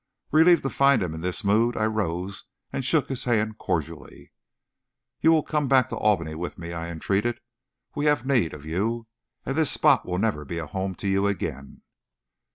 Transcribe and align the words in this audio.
Relieved 0.31 0.63
to 0.63 0.69
find 0.71 1.03
him 1.03 1.13
in 1.13 1.21
this 1.21 1.43
mood, 1.43 1.77
I 1.77 1.85
rose 1.85 2.45
and 2.73 2.83
shook 2.83 3.07
his 3.07 3.25
hand 3.25 3.59
cordially. 3.59 4.31
"You 5.19 5.31
will 5.31 5.43
come 5.43 5.67
back 5.67 5.89
to 5.89 5.95
Albany 5.95 6.33
with 6.33 6.57
me?" 6.57 6.73
I 6.73 6.89
entreated. 6.89 7.39
"We 7.93 8.05
have 8.05 8.25
need 8.25 8.55
of 8.55 8.65
you, 8.65 9.05
and 9.45 9.55
this 9.55 9.69
spot 9.69 10.03
will 10.03 10.17
never 10.17 10.43
be 10.43 10.57
a 10.57 10.65
home 10.65 10.95
to 10.95 11.07
you 11.07 11.27
again." 11.27 11.83